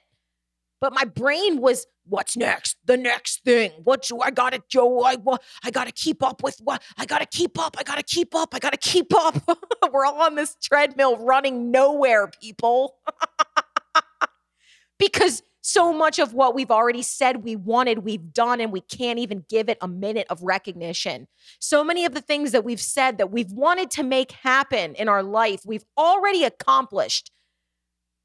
[0.79, 2.77] But my brain was, what's next?
[2.85, 3.71] The next thing.
[3.83, 5.01] What do I gotta do?
[5.01, 5.17] I,
[5.63, 6.83] I gotta keep up with what?
[6.97, 7.75] I gotta keep up.
[7.79, 8.53] I gotta keep up.
[8.53, 9.41] I gotta keep up.
[9.91, 12.95] We're all on this treadmill running nowhere, people.
[14.99, 19.19] because so much of what we've already said we wanted, we've done, and we can't
[19.19, 21.27] even give it a minute of recognition.
[21.59, 25.09] So many of the things that we've said that we've wanted to make happen in
[25.09, 27.31] our life, we've already accomplished.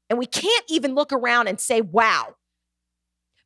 [0.09, 2.35] And we can't even look around and say, wow,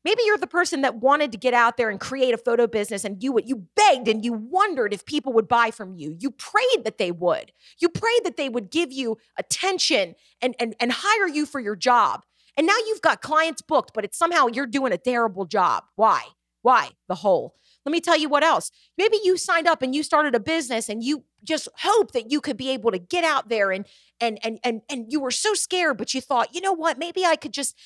[0.08, 3.04] Maybe you're the person that wanted to get out there and create a photo business
[3.04, 6.15] and you you begged and you wondered if people would buy from you.
[6.17, 7.52] You prayed that they would.
[7.80, 11.76] You prayed that they would give you attention and and and hire you for your
[11.76, 12.24] job.
[12.56, 15.84] And now you've got clients booked, but it's somehow you're doing a terrible job.
[15.98, 16.24] Why?
[16.62, 16.91] Why?
[17.10, 17.56] The hole.
[17.86, 18.72] Let me tell you what else.
[18.98, 22.39] Maybe you signed up and you started a business and you just hope that you
[22.39, 23.86] could be able to get out there and
[24.22, 26.98] and and and and you were so scared, but you thought, you know what?
[26.98, 27.78] Maybe I could just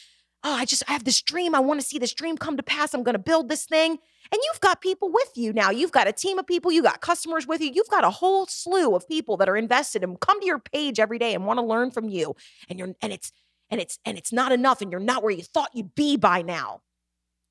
[0.43, 1.53] oh, I just I have this dream.
[1.55, 2.93] I want to see this dream come to pass.
[2.93, 3.91] I'm going to build this thing.
[3.91, 5.71] And you've got people with you now.
[5.71, 7.71] You've got a team of people, you got customers with you.
[7.73, 10.99] You've got a hole slew of people that are invested and come to your page
[10.99, 12.35] every day and want to learn from you.
[12.69, 13.31] And you're and it's
[13.69, 16.41] and it's and it's not enough and you're not where you thought you'd be by
[16.41, 16.81] now.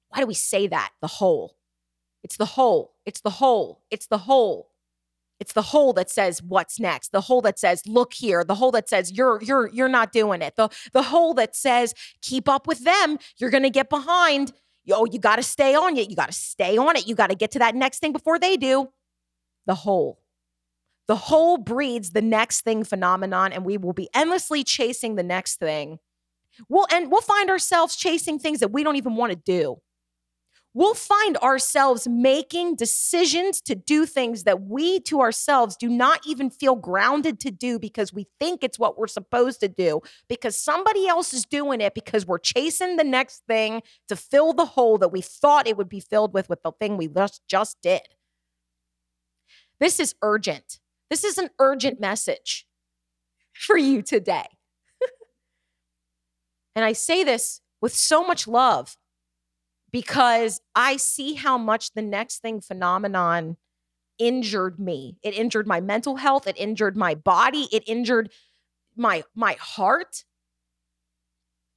[0.09, 0.91] Why do we say that?
[1.01, 1.57] The hole.
[2.23, 2.95] It's the hole.
[3.07, 3.83] It's the whole.
[3.91, 4.70] It's the hole.
[5.41, 7.13] It's the hole that says what's next.
[7.13, 8.45] The hole that says look here.
[8.45, 10.55] The hole that says you're you're you're not doing it.
[10.57, 13.19] The the hole that says keep up with them.
[13.39, 14.53] You're going to get behind.
[14.93, 16.11] Oh, you got to stay on it.
[16.11, 17.07] You got to stay on it.
[17.07, 18.91] You got to get to that next thing before they do.
[19.67, 20.21] The hole.
[21.09, 25.57] The hole breeds the next thing phenomenon and we will be endlessly chasing the next
[25.57, 25.99] thing.
[26.69, 29.79] We'll and we'll find ourselves chasing things that we don't even want to do
[30.73, 36.49] we'll find ourselves making decisions to do things that we to ourselves do not even
[36.49, 41.09] feel grounded to do because we think it's what we're supposed to do because somebody
[41.09, 45.09] else is doing it because we're chasing the next thing to fill the hole that
[45.09, 48.03] we thought it would be filled with with the thing we just just did.
[49.81, 50.79] This is urgent.
[51.09, 52.67] This is an urgent message
[53.53, 54.47] for you today.
[56.77, 58.97] and I say this with so much love
[59.93, 63.57] because I see how much the next thing phenomenon
[64.19, 65.17] injured me.
[65.23, 68.31] It injured my mental health, it injured my body, it injured
[68.97, 70.25] my my heart.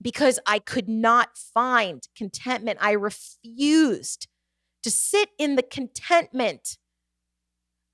[0.01, 2.79] because I could not find contentment.
[2.81, 4.27] I refused
[4.83, 6.77] to sit in the contentment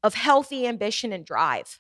[0.03, 1.79] of healthy ambition and drive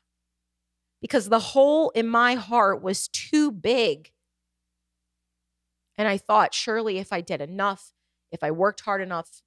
[1.01, 4.11] because the hole in my heart was too big.
[5.97, 7.93] And I thought, surely if I did enough,
[8.31, 9.41] if I worked hard enough,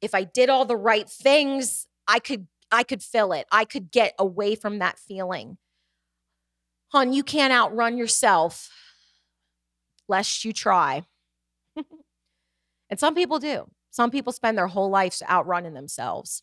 [0.00, 3.46] if I did all the right things, I could I could fill it.
[3.52, 5.58] I could get away from that feeling.
[6.92, 8.70] Hon, you can't outrun yourself
[10.08, 11.04] lest you try.
[12.90, 13.68] and some people do.
[13.90, 16.42] Some people spend their whole lives outrunning themselves.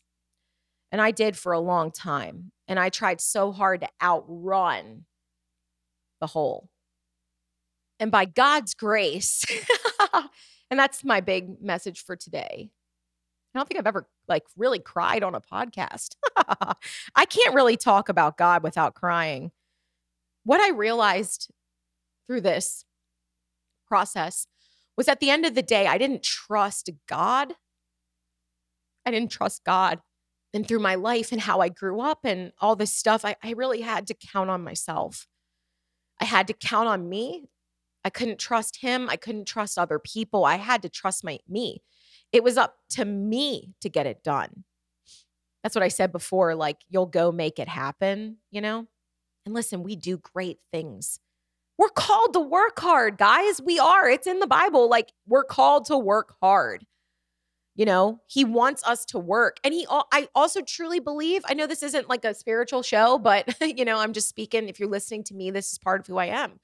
[0.90, 2.52] And I did for a long time.
[2.66, 5.04] And I tried so hard to outrun
[6.20, 6.68] the hole.
[8.00, 9.44] And by God's grace,
[10.72, 12.70] and that's my big message for today.
[13.54, 16.16] I don't think I've ever like really cried on a podcast.
[17.14, 19.50] I can't really talk about God without crying.
[20.44, 21.50] What I realized
[22.26, 22.86] through this
[23.86, 24.46] process
[24.96, 27.52] was at the end of the day, I didn't trust God.
[29.04, 30.00] I didn't trust God.
[30.54, 33.50] And through my life and how I grew up and all this stuff, I, I
[33.50, 35.26] really had to count on myself.
[36.18, 37.50] I had to count on me.
[38.04, 39.08] I couldn't trust him.
[39.08, 40.44] I couldn't trust other people.
[40.44, 41.82] I had to trust my me.
[42.32, 44.64] It was up to me to get it done.
[45.62, 46.54] That's what I said before.
[46.54, 48.86] Like, you'll go make it happen, you know?
[49.44, 51.20] And listen, we do great things.
[51.78, 53.60] We're called to work hard, guys.
[53.60, 54.08] We are.
[54.08, 54.88] It's in the Bible.
[54.88, 56.86] Like we're called to work hard.
[57.74, 59.56] You know, he wants us to work.
[59.64, 63.56] And he I also truly believe, I know this isn't like a spiritual show, but
[63.62, 66.18] you know, I'm just speaking if you're listening to me, this is part of who
[66.18, 66.60] I am.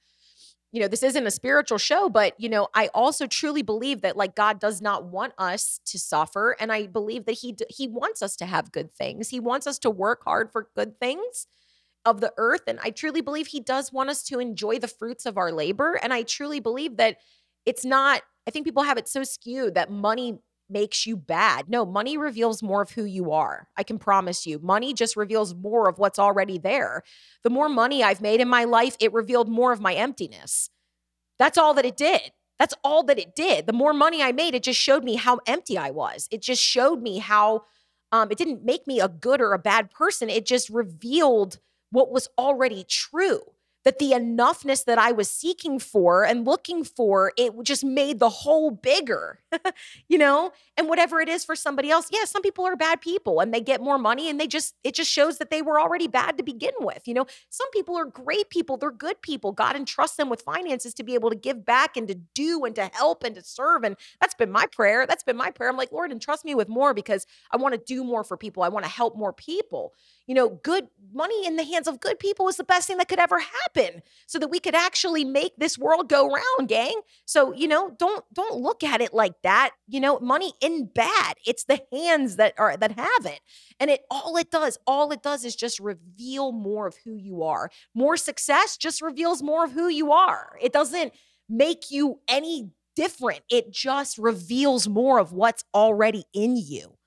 [0.71, 4.15] You know, this isn't a spiritual show, but you know, I also truly believe that
[4.15, 8.21] like God does not want us to suffer and I believe that he he wants
[8.21, 9.29] us to have good things.
[9.29, 11.47] He wants us to work hard for good things
[12.05, 12.63] of the earth.
[12.67, 15.99] And I truly believe he does want us to enjoy the fruits of our labor.
[16.01, 17.17] And I truly believe that
[17.65, 21.69] it's not, I think people have it so skewed that money makes you bad.
[21.69, 23.67] No, money reveals more of who you are.
[23.77, 24.59] I can promise you.
[24.59, 27.03] Money just reveals more of what's already there.
[27.43, 30.69] The more money I've made in my life, it revealed more of my emptiness.
[31.37, 32.31] That's all that it did.
[32.59, 33.67] That's all that it did.
[33.67, 36.27] The more money I made, it just showed me how empty I was.
[36.29, 37.63] It just showed me how
[38.11, 40.29] um, it didn't make me a good or a bad person.
[40.29, 41.59] It just revealed
[41.91, 43.41] what was already true
[43.85, 48.29] that the enoughness that I was seeking for and looking for, it just made the
[48.29, 49.39] hole bigger,
[50.09, 50.51] you know?
[50.77, 53.61] And whatever it is for somebody else, yeah, some people are bad people and they
[53.61, 56.43] get more money and they just, it just shows that they were already bad to
[56.43, 57.07] begin with.
[57.07, 59.51] You know, some people are great people, they're good people.
[59.51, 62.75] God entrusts them with finances to be able to give back and to do and
[62.75, 63.83] to help and to serve.
[63.83, 65.07] And that's been my prayer.
[65.07, 65.69] That's been my prayer.
[65.69, 68.63] I'm like, Lord, entrust me with more because I want to do more for people.
[68.63, 69.93] I want to help more people
[70.29, 73.07] you know, good money in the hands of good people is the best thing that
[73.07, 77.01] could ever happen so that we could actually make this world go round, gang.
[77.25, 79.71] So, you know, don't don't look at it like that.
[79.87, 81.37] You know, money in bad.
[81.47, 83.39] It's the hands that are that have it.
[83.79, 87.41] And it all it does, all it does is just reveal more of who you
[87.41, 87.71] are.
[87.95, 90.57] More success just reveals more of who you are.
[90.61, 91.11] It doesn't
[91.49, 93.41] make you any different.
[93.49, 96.97] It just reveals more of what's already in you.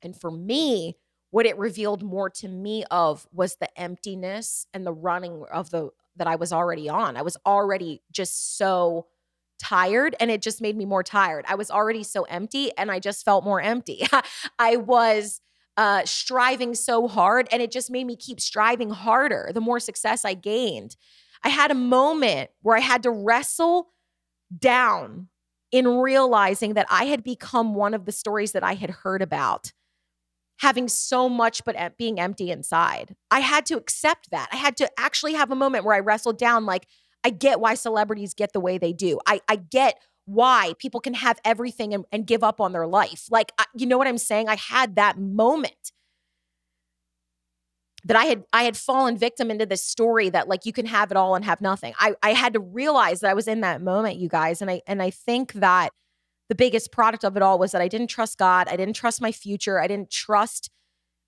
[0.00, 0.96] And for me,
[1.30, 5.90] what it revealed more to me of was the emptiness and the running of the
[6.16, 7.16] that I was already on.
[7.16, 9.06] I was already just so
[9.58, 11.44] tired and it just made me more tired.
[11.48, 14.06] I was already so empty and I just felt more empty.
[14.58, 15.40] I was
[15.76, 20.24] uh, striving so hard and it just made me keep striving harder the more success
[20.24, 20.96] I gained.
[21.44, 23.90] I had a moment where I had to wrestle
[24.56, 25.28] down
[25.70, 29.72] in realizing that I had become one of the stories that I had heard about
[30.58, 33.14] having so much but being empty inside.
[33.30, 34.48] I had to accept that.
[34.52, 36.86] I had to actually have a moment where I wrestled down like
[37.24, 39.18] I get why celebrities get the way they do.
[39.26, 43.26] I I get why people can have everything and, and give up on their life.
[43.30, 44.48] Like I, you know what I'm saying?
[44.48, 45.92] I had that moment
[48.04, 51.10] that I had I had fallen victim into this story that like you can have
[51.10, 51.94] it all and have nothing.
[51.98, 54.82] I I had to realize that I was in that moment, you guys, and I
[54.86, 55.90] and I think that
[56.48, 58.68] the biggest product of it all was that I didn't trust God.
[58.68, 59.78] I didn't trust my future.
[59.78, 60.70] I didn't trust,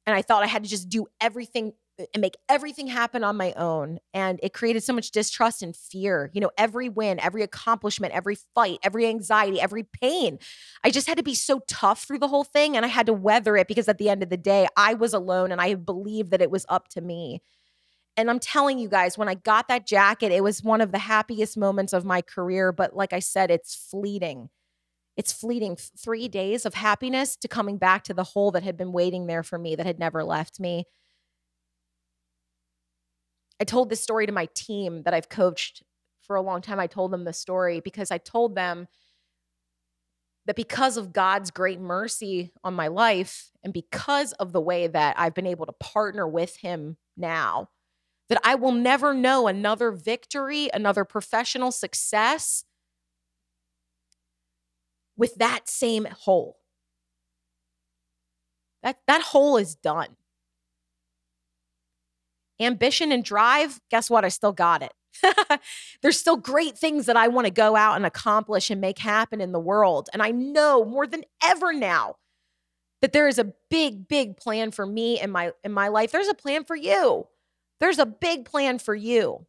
[0.06, 3.36] and I thought I had to just do everything uh, and make everything happen on
[3.36, 3.98] my own.
[4.14, 6.30] And it created so much distrust and fear.
[6.32, 10.38] You know, every win, every accomplishment, every fight, every anxiety, every pain.
[10.82, 12.76] I just had to be so tough through the whole thing.
[12.76, 15.12] And I had to weather it because at the end of the day, I was
[15.12, 17.42] alone and I believed that it was up to me.
[18.16, 20.98] And I'm telling you guys, when I got that jacket, it was one of the
[20.98, 22.72] happiest moments of my career.
[22.72, 24.48] But like I said, it's fleeting
[25.20, 28.90] it's fleeting three days of happiness to coming back to the hole that had been
[28.90, 30.86] waiting there for me that had never left me.
[33.60, 35.82] I told this story to my team that I've coached
[36.22, 38.88] for a long time I told them the story because I told them
[40.46, 45.16] that because of God's great mercy on my life and because of the way that
[45.18, 47.68] I've been able to partner with him now
[48.30, 52.64] that I will never know another victory, another professional success
[55.20, 56.56] with that same hole.
[58.82, 60.16] That that hole is done.
[62.58, 64.24] Ambition and drive, guess what?
[64.24, 64.92] I still got it.
[66.02, 69.40] There's still great things that I want to go out and accomplish and make happen
[69.40, 70.08] in the world.
[70.12, 72.16] And I know more than ever now
[73.02, 76.12] that there is a big, big plan for me in my in my life.
[76.12, 77.26] There's a plan for you.
[77.78, 79.46] There's a big plan for you.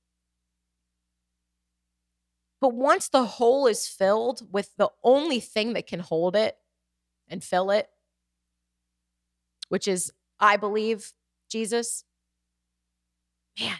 [2.62, 6.56] But once the hole is filled with the only thing that can hold it
[7.28, 7.90] and fill it,
[9.70, 11.12] which is, I believe,
[11.50, 12.06] Jesus,
[13.60, 13.78] man,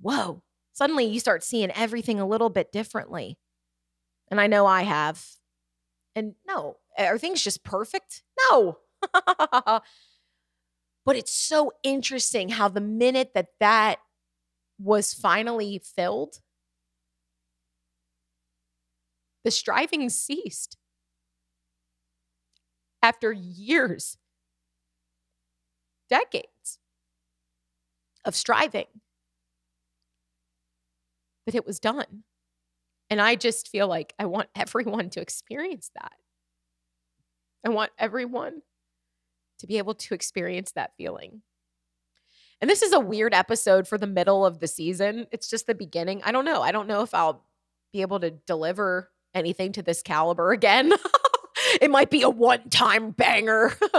[0.00, 0.42] whoa,
[0.72, 3.38] suddenly you start seeing everything a little bit differently.
[4.28, 5.24] And I know I have.
[6.16, 8.24] And no, are things just perfect?
[8.50, 8.78] No.
[11.04, 13.98] but it's so interesting how the minute that that
[14.78, 16.40] was finally filled,
[19.44, 20.76] the striving ceased.
[23.04, 24.16] After years,
[26.08, 26.78] decades
[28.24, 28.86] of striving,
[31.44, 32.22] but it was done.
[33.10, 36.12] And I just feel like I want everyone to experience that.
[37.64, 38.62] I want everyone
[39.58, 41.42] to be able to experience that feeling.
[42.60, 45.26] And this is a weird episode for the middle of the season.
[45.32, 46.22] It's just the beginning.
[46.24, 46.62] I don't know.
[46.62, 47.44] I don't know if I'll
[47.92, 50.92] be able to deliver anything to this caliber again.
[51.80, 53.76] it might be a one time banger.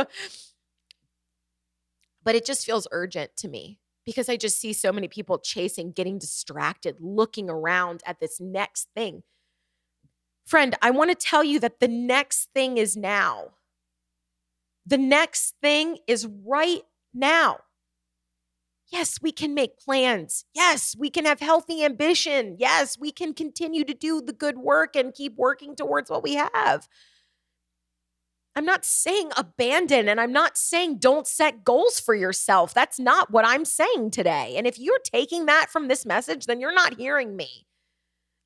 [2.23, 5.91] but it just feels urgent to me because I just see so many people chasing,
[5.91, 9.23] getting distracted, looking around at this next thing.
[10.45, 13.51] Friend, I want to tell you that the next thing is now.
[14.85, 17.59] The next thing is right now.
[18.93, 20.45] Yes, we can make plans.
[20.53, 22.57] Yes, we can have healthy ambition.
[22.59, 26.35] Yes, we can continue to do the good work and keep working towards what we
[26.35, 26.87] have.
[28.55, 32.71] I'm not saying abandon and I'm not saying don't set goals for yourself.
[32.71, 34.53] That's not what I'm saying today.
[34.57, 37.65] And if you're taking that from this message, then you're not hearing me.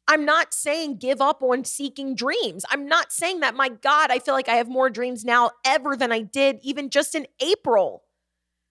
[0.07, 2.63] I'm not saying give up on seeking dreams.
[2.71, 5.97] I'm not saying that, my God, I feel like I have more dreams now ever
[5.97, 8.06] than I did even just in April.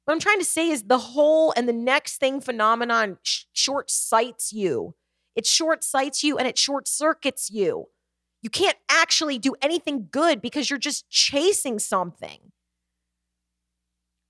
[0.06, 3.90] What I'm trying to say is the hole and the next thing phenomenon sh- short
[3.90, 4.94] sights you.
[5.34, 7.86] It short sights you and it short circuits you.
[8.40, 12.52] You can't actually do anything good because you're just chasing something.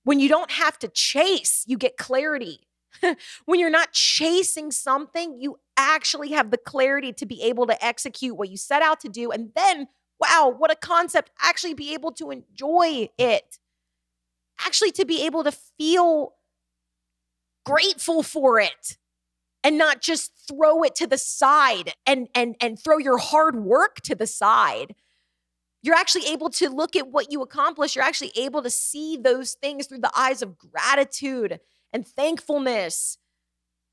[0.03, 2.67] When you don't have to chase, you get clarity.
[3.45, 8.35] when you're not chasing something, you actually have the clarity to be able to execute
[8.35, 9.29] what you set out to do.
[9.29, 13.59] And then, wow, what a concept, actually be able to enjoy it,
[14.59, 16.33] actually to be able to feel
[17.65, 18.97] grateful for it
[19.63, 24.01] and not just throw it to the side and and and throw your hard work
[24.01, 24.95] to the side.
[25.83, 27.95] You're actually able to look at what you accomplish.
[27.95, 31.59] You're actually able to see those things through the eyes of gratitude
[31.93, 33.17] and thankfulness.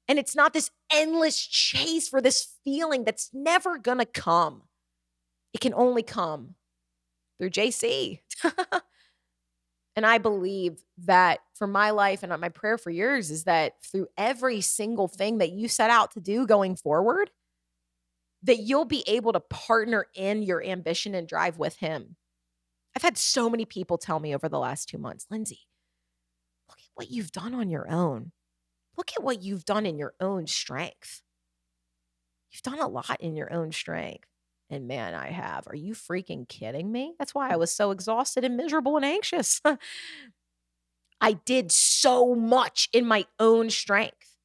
[0.09, 4.63] And it's not this endless chase for this feeling that's never to come.
[5.53, 6.55] It can only come
[7.39, 8.21] through JC
[9.97, 13.75] And I believe that for my life and uh, my prayer for yours is that
[13.85, 17.31] through every single thing that you set out to do going forward,
[18.43, 22.17] that you'll be able to partner in your ambition and drive with him.
[22.97, 25.61] I've had so many people tell me over the last two months, Lindsay,
[26.69, 28.33] look at what you've done on your own.
[28.97, 31.23] Look at what you've done in your own strength.
[32.51, 34.29] You've done a lot in your own strength.
[34.71, 35.67] And man, I have.
[35.69, 37.15] Are you freaking kidding me?
[37.19, 39.61] That's why I was so exhausted and miserable and anxious.
[41.21, 44.37] I did so much in my own strength.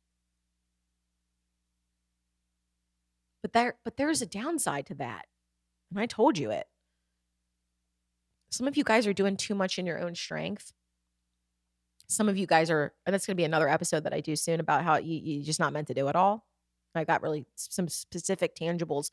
[3.41, 5.25] But there but there's a downside to that.
[5.91, 6.67] And I told you it.
[8.51, 10.73] Some of you guys are doing too much in your own strength.
[12.07, 14.35] Some of you guys are, and that's going to be another episode that I do
[14.35, 16.47] soon about how you, you're just not meant to do it all.
[16.95, 19.11] I got really some specific tangibles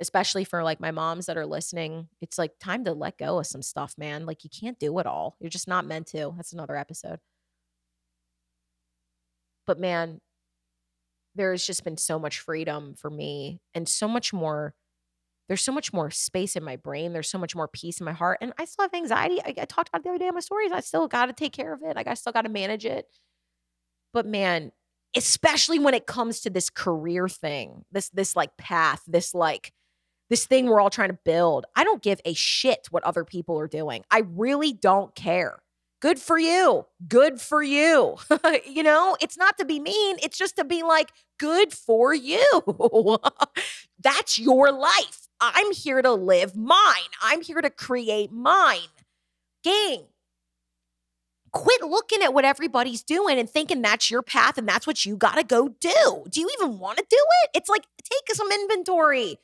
[0.00, 3.46] especially for like my moms that are listening, it's like time to let go of
[3.46, 4.26] some stuff, man.
[4.26, 5.36] Like you can't do it all.
[5.40, 6.32] You're just not meant to.
[6.36, 7.18] That's another episode.
[9.66, 10.20] But man,
[11.34, 14.74] there has just been so much freedom for me and so much more.
[15.48, 17.12] There's so much more space in my brain.
[17.12, 18.38] There's so much more peace in my heart.
[18.40, 19.40] And I still have anxiety.
[19.42, 20.72] I, I talked about the other day in my stories.
[20.72, 21.96] I still got to take care of it.
[21.96, 23.06] Like I still got to manage it.
[24.12, 24.72] But man,
[25.16, 29.72] especially when it comes to this career thing, this this like path, this like
[30.30, 31.66] this thing we're all trying to build.
[31.74, 34.04] I don't give a shit what other people are doing.
[34.10, 35.62] I really don't care.
[36.00, 36.86] Good for you.
[37.08, 38.16] Good for you.
[38.66, 43.18] you know, it's not to be mean, it's just to be like, good for you.
[44.02, 45.28] That's your life.
[45.40, 47.10] I'm here to live mine.
[47.22, 48.88] I'm here to create mine.
[49.64, 50.04] Gang,
[51.52, 55.16] quit looking at what everybody's doing and thinking that's your path and that's what you
[55.16, 56.24] got to go do.
[56.28, 57.50] Do you even want to do it?
[57.54, 59.38] It's like, take some inventory.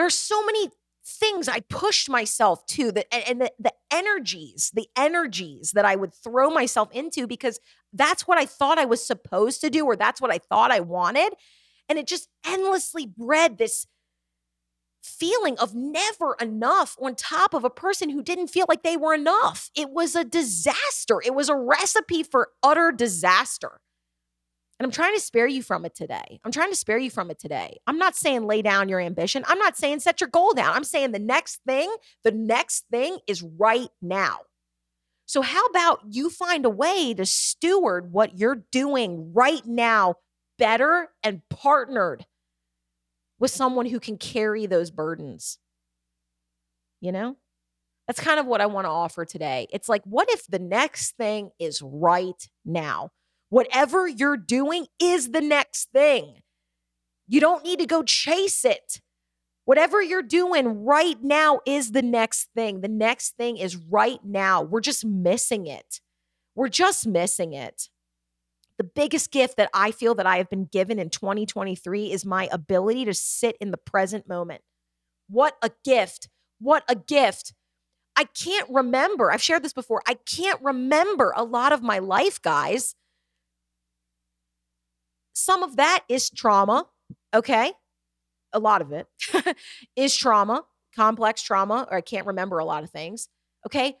[0.00, 0.70] There's so many
[1.04, 5.94] things I pushed myself to that and, and the, the energies, the energies that I
[5.94, 7.60] would throw myself into because
[7.92, 10.80] that's what I thought I was supposed to do or that's what I thought I
[10.80, 11.34] wanted.
[11.86, 13.86] And it just endlessly bred this
[15.02, 19.12] feeling of never enough on top of a person who didn't feel like they were
[19.12, 19.70] enough.
[19.76, 21.20] It was a disaster.
[21.22, 23.82] It was a recipe for utter disaster.
[24.80, 26.40] And I'm trying to spare you from it today.
[26.42, 27.76] I'm trying to spare you from it today.
[27.86, 29.44] I'm not saying lay down your ambition.
[29.46, 30.74] I'm not saying set your goal down.
[30.74, 34.38] I'm saying the next thing, the next thing is right now.
[35.26, 40.14] So, how about you find a way to steward what you're doing right now
[40.58, 42.24] better and partnered
[43.38, 45.58] with someone who can carry those burdens?
[47.02, 47.36] You know?
[48.06, 49.68] That's kind of what I want to offer today.
[49.70, 53.10] It's like, what if the next thing is right now?
[53.50, 56.36] Whatever you're doing is the next thing.
[57.28, 59.00] You don't need to go chase it.
[59.64, 62.80] Whatever you're doing right now is the next thing.
[62.80, 64.62] The next thing is right now.
[64.62, 66.00] We're just missing it.
[66.54, 67.88] We're just missing it.
[68.78, 72.48] The biggest gift that I feel that I have been given in 2023 is my
[72.50, 74.62] ability to sit in the present moment.
[75.28, 76.28] What a gift.
[76.60, 77.52] What a gift.
[78.16, 79.30] I can't remember.
[79.30, 80.02] I've shared this before.
[80.06, 82.94] I can't remember a lot of my life, guys.
[85.32, 86.86] Some of that is trauma,
[87.34, 87.72] okay?
[88.52, 89.06] A lot of it
[89.96, 90.64] is trauma,
[90.94, 93.28] complex trauma, or I can't remember a lot of things,
[93.66, 93.96] okay?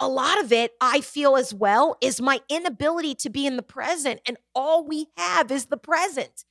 [0.00, 3.62] A lot of it, I feel as well, is my inability to be in the
[3.62, 4.20] present.
[4.26, 6.44] And all we have is the present.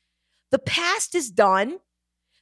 [0.52, 1.80] The past is done.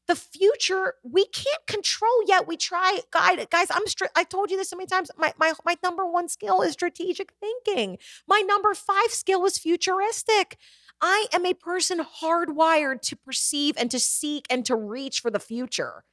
[0.07, 2.47] The future, we can't control yet.
[2.47, 3.45] We try, guys.
[3.51, 3.85] Guys, I'm.
[3.85, 5.11] Stri- I told you this so many times.
[5.17, 7.99] My my my number one skill is strategic thinking.
[8.27, 10.57] My number five skill is futuristic.
[11.01, 15.39] I am a person hardwired to perceive and to seek and to reach for the
[15.39, 16.03] future,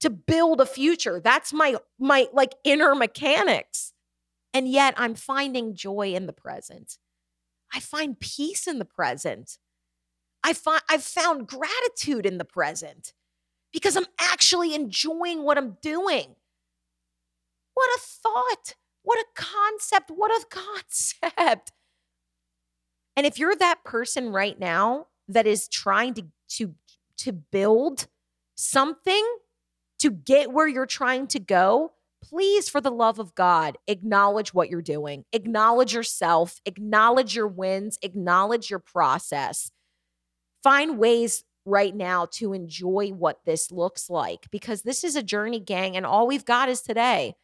[0.00, 1.20] to build a future.
[1.22, 3.92] That's my my like inner mechanics.
[4.54, 6.98] And yet I'm finding joy in the present.
[7.72, 9.58] I find peace in the present.
[10.42, 13.12] I find I've found gratitude in the present
[13.72, 16.36] because I'm actually enjoying what I'm doing.
[17.74, 18.74] What a thought.
[19.02, 20.10] What a concept.
[20.14, 21.72] What a concept.
[23.18, 26.76] And if you're that person right now that is trying to to
[27.16, 28.06] to build
[28.54, 29.26] something
[29.98, 34.70] to get where you're trying to go, please for the love of God, acknowledge what
[34.70, 35.24] you're doing.
[35.32, 39.72] Acknowledge yourself, acknowledge your wins, acknowledge your process.
[40.62, 45.58] Find ways right now to enjoy what this looks like because this is a journey,
[45.58, 47.34] gang, and all we've got is today.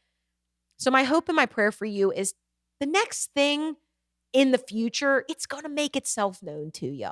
[0.77, 2.35] So, my hope and my prayer for you is
[2.79, 3.75] the next thing
[4.35, 7.09] in the future, it's going to make itself known to you.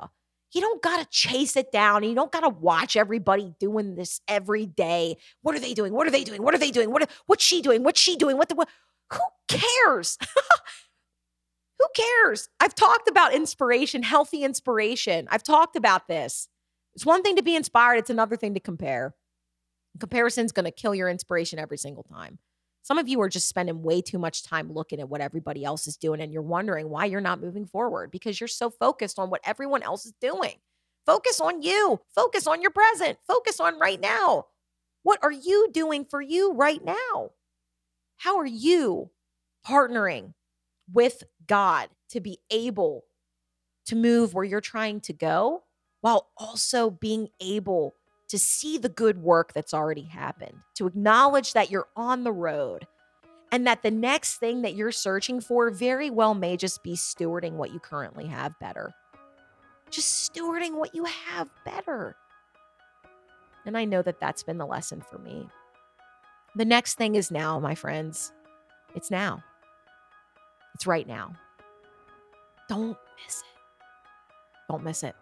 [0.53, 2.03] You don't got to chase it down.
[2.03, 5.17] You don't got to watch everybody doing this every day.
[5.41, 5.93] What are they doing?
[5.93, 6.43] What are they doing?
[6.43, 6.91] What are they doing?
[6.91, 7.81] What what's she doing?
[7.81, 8.37] What's she doing?
[8.37, 8.69] What the what?
[9.11, 10.19] Who cares?
[11.79, 12.49] Who cares?
[12.59, 15.27] I've talked about inspiration, healthy inspiration.
[15.31, 16.47] I've talked about this.
[16.93, 19.15] It's one thing to be inspired, it's another thing to compare.
[19.99, 22.37] Comparison's going to kill your inspiration every single time.
[22.83, 25.87] Some of you are just spending way too much time looking at what everybody else
[25.87, 29.29] is doing and you're wondering why you're not moving forward because you're so focused on
[29.29, 30.55] what everyone else is doing.
[31.05, 34.47] Focus on you, focus on your present, focus on right now.
[35.01, 37.31] What are you doing for you right now?
[38.17, 39.11] How are you
[39.65, 40.33] partnering
[40.91, 43.05] with God to be able
[43.85, 45.63] to move where you're trying to go
[46.01, 47.95] while also being able
[48.29, 52.87] to see the good work that's already happened, to acknowledge that you're on the road
[53.51, 57.53] and that the next thing that you're searching for very well may just be stewarding
[57.53, 58.91] what you currently have better.
[59.91, 62.15] Just stewarding what you have better.
[63.65, 65.47] And I know that that's been the lesson for me.
[66.55, 68.33] The next thing is now, my friends.
[68.95, 69.43] It's now.
[70.73, 71.35] It's right now.
[72.67, 74.67] Don't miss it.
[74.67, 75.15] Don't miss it.